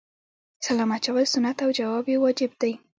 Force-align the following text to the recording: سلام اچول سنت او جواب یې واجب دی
سلام 0.65 0.89
اچول 0.97 1.17
سنت 1.33 1.57
او 1.65 1.69
جواب 1.79 2.05
یې 2.11 2.17
واجب 2.23 2.51
دی 2.61 2.71